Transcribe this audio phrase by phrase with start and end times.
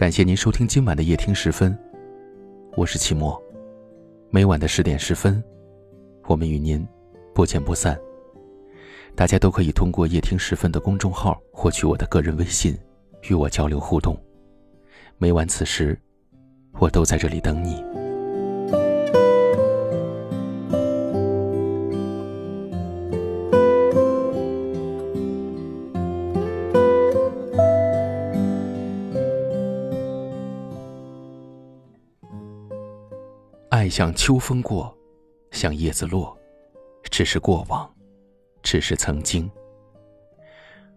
[0.00, 1.78] 感谢您收听今晚的夜听十分，
[2.74, 3.38] 我是齐墨。
[4.30, 5.44] 每晚的十点十分，
[6.24, 6.88] 我们与您
[7.34, 8.00] 不见不散。
[9.14, 12.74] 大家都可以通过夜听十分的公众号获取我的个人微信，
[13.28, 14.18] 与我交流互动。
[15.18, 16.00] 每晚此时，
[16.78, 17.84] 我都在这里等你。
[33.90, 34.96] 像秋风过，
[35.50, 36.38] 像叶子落，
[37.10, 37.92] 只是过往，
[38.62, 39.50] 只是曾经。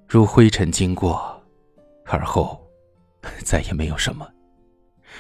[0.08, 1.42] 如灰尘经过，
[2.06, 2.62] 而后
[3.44, 4.30] 再也没有什么。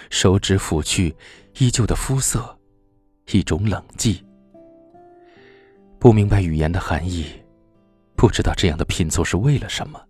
[0.09, 1.16] 手指抚去
[1.58, 2.58] 依旧的肤色，
[3.31, 4.23] 一种冷寂。
[6.00, 7.25] 不明白语言的含义，
[8.16, 10.03] 不知道这样的拼凑是为了什么。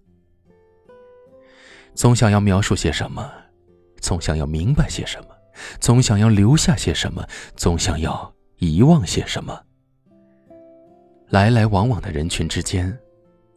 [1.93, 3.31] 总想要描述些什么，
[4.01, 5.29] 总想要明白些什么。
[5.79, 9.63] 总想要留下些什么，总想要遗忘些什么。
[11.29, 12.97] 来来往往的人群之间，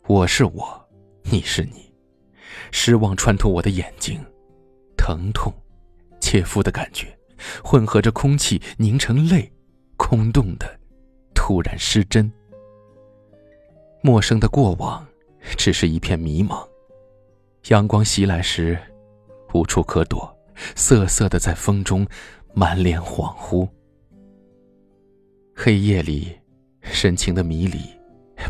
[0.07, 0.89] 我是我，
[1.25, 1.93] 你是你。
[2.73, 4.21] 失望穿透我的眼睛，
[4.97, 5.53] 疼痛、
[6.21, 7.17] 切肤的感觉，
[7.63, 9.51] 混合着空气凝成泪，
[9.97, 10.79] 空洞的，
[11.35, 12.31] 突然失真。
[14.03, 15.07] 陌生的过往，
[15.57, 16.67] 只是一片迷茫。
[17.69, 18.79] 阳光袭来时，
[19.53, 20.36] 无处可躲。
[20.75, 22.07] 瑟瑟的在风中，
[22.55, 23.69] 满脸恍惚。
[25.55, 26.39] 黑夜里，
[26.83, 27.79] 深情的迷离，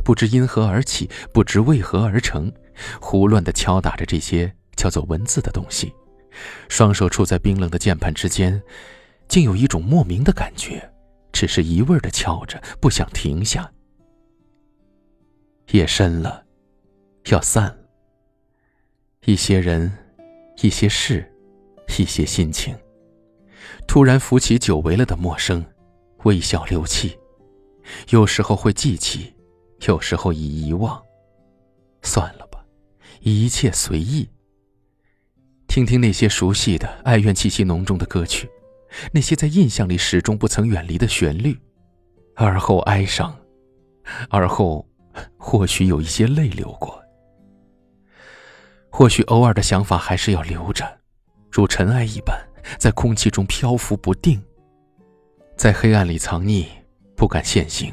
[0.05, 2.53] 不知因何而起，不知为何而成，
[3.01, 5.93] 胡乱的敲打着这些叫做文字的东西。
[6.69, 8.61] 双手触在冰冷的键盘之间，
[9.29, 10.93] 竟有一种莫名的感觉，
[11.33, 13.71] 只是一味的敲着，不想停下。
[15.71, 16.45] 夜深了，
[17.29, 17.79] 要散了。
[19.25, 19.91] 一些人，
[20.61, 21.33] 一些事。
[21.99, 22.77] 一些心情，
[23.87, 25.65] 突然浮起久违了的陌生，
[26.25, 27.19] 微笑流气，
[28.11, 29.35] 有时候会记起，
[29.87, 31.03] 有时候已遗忘。
[32.03, 32.65] 算了吧，
[33.21, 34.29] 一切随意。
[35.67, 38.49] 听听那些熟悉的、哀怨气息浓重的歌曲，
[39.13, 41.59] 那些在印象里始终不曾远离的旋律，
[42.35, 43.37] 而后哀伤，
[44.31, 44.87] 而后
[45.37, 47.03] 或许有一些泪流过，
[48.91, 51.01] 或许偶尔的想法还是要留着。
[51.57, 52.39] 如尘埃一般，
[52.79, 54.39] 在空气中漂浮不定，
[55.57, 56.67] 在黑暗里藏匿，
[57.17, 57.91] 不敢现形，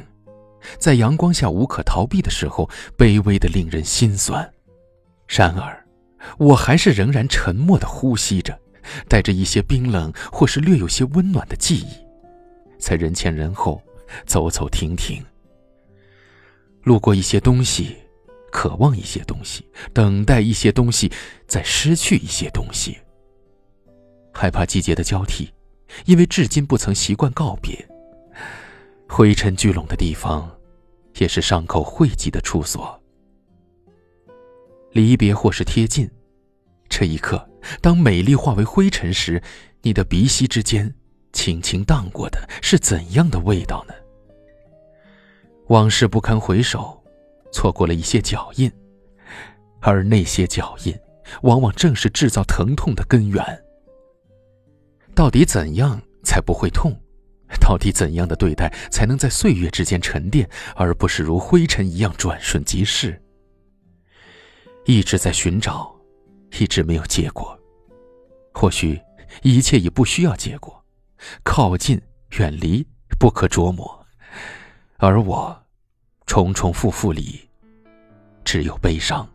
[0.78, 4.52] 在阳光下无可逃避的时候，卑微的令人心酸。
[5.26, 5.82] 然而，
[6.36, 8.60] 我还是仍然沉默的呼吸着，
[9.08, 11.96] 带着一些冰冷，或是略有些温暖的记忆，
[12.78, 13.82] 在人前人后
[14.26, 15.24] 走走停停，
[16.82, 17.96] 路过一些东西，
[18.52, 21.10] 渴望一些东西，等待一些东西，
[21.46, 22.98] 再失去一些东西。
[24.34, 25.50] 害怕季节的交替，
[26.04, 27.88] 因为至今不曾习惯告别。
[29.08, 30.50] 灰尘聚拢的地方，
[31.18, 33.00] 也是伤口汇集的处所。
[34.90, 36.10] 离别或是贴近，
[36.88, 37.48] 这一刻，
[37.80, 39.42] 当美丽化为灰尘时，
[39.82, 40.92] 你的鼻息之间
[41.32, 43.94] 轻轻荡过的是怎样的味道呢？
[45.68, 47.02] 往事不堪回首，
[47.52, 48.70] 错过了一些脚印，
[49.80, 50.94] 而那些脚印，
[51.42, 53.63] 往往正是制造疼痛的根源。
[55.14, 56.92] 到底怎样才不会痛？
[57.60, 63.20] 到底怎样的对待才能在岁月之间沉淀，而不是如灰尘一样转瞬即逝？
[64.86, 65.94] 一直在寻找，
[66.58, 67.56] 一直没有结果。
[68.52, 69.00] 或许
[69.42, 70.84] 一切已不需要结果，
[71.42, 72.00] 靠近、
[72.38, 72.84] 远离
[73.18, 74.06] 不可捉摸，
[74.96, 75.56] 而我
[76.26, 77.48] 重重复复里
[78.44, 79.28] 只有悲伤。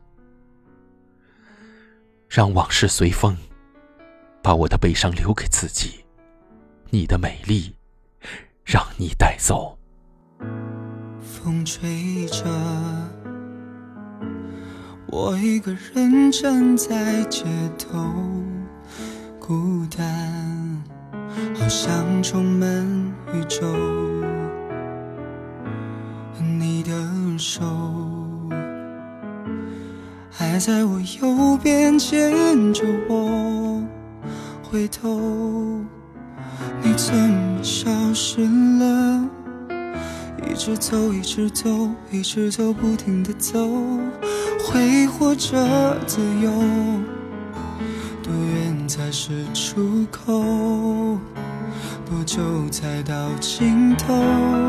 [2.28, 3.35] 让往事随风。
[4.41, 6.05] 把我的悲伤留给自己，
[6.89, 7.75] 你的美丽，
[8.63, 9.77] 让你带走。
[11.21, 12.44] 风吹着，
[15.07, 17.44] 我一个人站在街
[17.77, 18.00] 头，
[19.39, 20.83] 孤单，
[21.56, 23.68] 好像充满宇宙。
[26.59, 26.92] 你的
[27.38, 27.62] 手
[30.31, 33.83] 还在我右边牵着我。
[34.71, 35.83] 回头，
[36.83, 38.42] 你怎么消失
[38.77, 39.27] 了？
[40.48, 43.68] 一直走，一直走，一直走，不停的走，
[44.63, 46.51] 挥霍着自由。
[48.21, 50.44] 多远才是出口？
[52.06, 54.69] 多久才到尽头？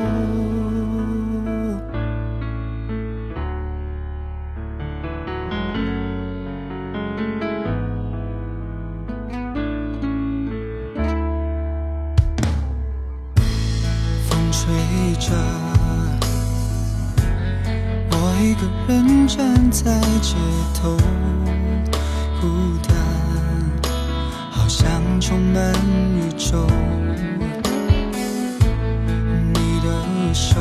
[14.51, 14.67] 吹
[15.17, 15.31] 着，
[18.11, 20.35] 我一个人站在街
[20.73, 20.97] 头，
[22.41, 22.47] 孤
[22.85, 22.93] 单，
[24.51, 25.73] 好像充满
[26.17, 26.67] 宇宙。
[29.53, 30.59] 你的手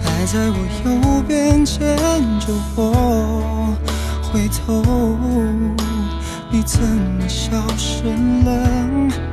[0.00, 1.96] 还在我右边牵
[2.40, 3.76] 着我，
[4.22, 4.82] 回头，
[6.50, 8.02] 你怎么消失
[8.44, 9.31] 了？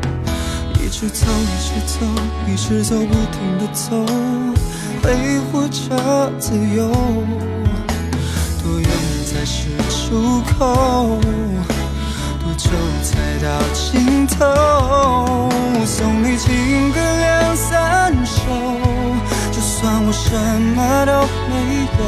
[1.01, 2.05] 一直走，一直走，
[2.45, 2.97] 一直走。
[2.97, 4.05] 不停的走，
[5.01, 6.91] 挥霍着自由。
[8.61, 8.89] 多远
[9.25, 11.21] 才是出口？
[12.43, 12.69] 多久
[13.01, 14.43] 才到尽头？
[15.79, 18.41] 我送你情歌两三首，
[19.53, 20.35] 就算我什
[20.75, 21.13] 么都
[21.49, 21.99] 没有。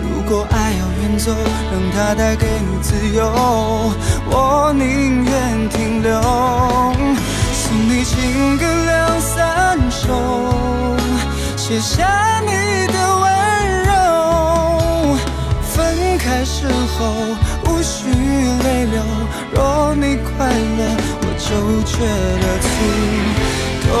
[0.00, 1.34] 如果爱要远走，
[1.72, 3.20] 让它带给你自由，
[4.30, 6.22] 我宁愿停留。
[7.94, 10.08] 你情歌两三首，
[11.58, 15.14] 写下你的温柔。
[15.62, 17.12] 分开时候
[17.66, 19.02] 无需泪流，
[19.52, 21.98] 若你快乐，我就觉
[22.40, 22.66] 得足
[23.86, 23.92] 够。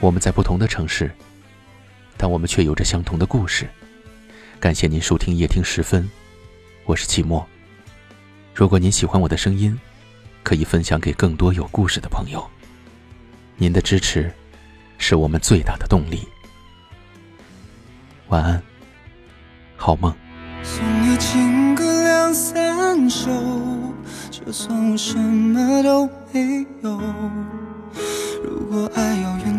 [0.00, 1.10] 我们在不同的城市，
[2.16, 3.68] 但我们却有着相同的故事。
[4.60, 6.10] 感谢您收听夜听十分，
[6.84, 7.44] 我是寂寞。
[8.52, 9.78] 如果您喜欢我的声音，
[10.42, 12.44] 可以分享给更多有故事的朋友。
[13.56, 14.32] 您的支持
[14.98, 16.26] 是我们最大的动力。
[18.26, 18.60] 晚安，
[19.76, 20.12] 好梦。
[20.64, 23.30] 送你情歌两三首，
[24.28, 27.00] 就算我什么都没有。
[28.42, 29.47] 如果爱要远